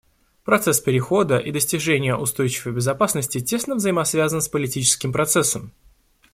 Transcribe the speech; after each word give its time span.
Процесс 0.43 0.79
перехода 0.79 1.37
и 1.37 1.51
достижения 1.51 2.15
устойчивой 2.15 2.73
безопасности 2.73 3.39
тесно 3.39 3.75
взаимосвязан 3.75 4.41
с 4.41 4.49
политическим 4.49 5.13
процессом. 5.13 5.73